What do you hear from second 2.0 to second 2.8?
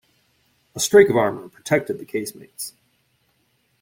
casemates.